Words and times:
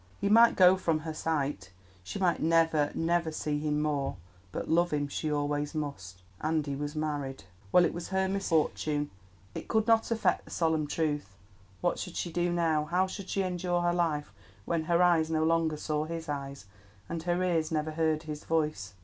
He 0.19 0.29
might 0.29 0.55
go 0.55 0.77
from 0.77 1.01
her 1.01 1.13
sight, 1.13 1.71
she 2.03 2.17
might 2.17 2.41
never, 2.41 2.91
never 2.95 3.31
see 3.31 3.59
him 3.59 3.79
more, 3.79 4.15
but 4.51 4.67
love 4.67 4.91
him 4.91 5.07
she 5.07 5.31
always 5.31 5.75
must. 5.75 6.23
And 6.39 6.65
he 6.65 6.75
was 6.75 6.95
married! 6.95 7.43
Well, 7.71 7.85
it 7.85 7.93
was 7.93 8.07
her 8.07 8.27
misfortune; 8.27 9.11
it 9.53 9.67
could 9.67 9.85
not 9.85 10.09
affect 10.09 10.45
the 10.45 10.49
solemn 10.49 10.87
truth. 10.87 11.35
What 11.81 11.99
should 11.99 12.15
she 12.15 12.31
do 12.31 12.51
now, 12.51 12.85
how 12.85 13.05
should 13.05 13.29
she 13.29 13.43
endure 13.43 13.83
her 13.83 13.93
life 13.93 14.33
when 14.65 14.85
her 14.85 15.03
eyes 15.03 15.29
no 15.29 15.43
longer 15.43 15.77
saw 15.77 16.05
his 16.05 16.27
eyes, 16.27 16.65
and 17.07 17.21
her 17.21 17.43
ears 17.43 17.71
never 17.71 17.91
heard 17.91 18.23
his 18.23 18.43
voice? 18.43 18.95